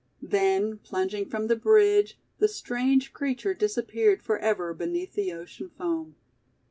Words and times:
Then, 0.23 0.79
plunging 0.79 1.29
from 1.29 1.45
the 1.45 1.55
bridge, 1.55 2.17
the 2.39 2.47
strange 2.47 3.13
creature 3.13 3.53
disappeared 3.53 4.23
for 4.23 4.39
ever 4.39 4.73
beneath 4.73 5.13
the 5.13 5.31
ocean 5.31 5.69
foam. 5.77 6.15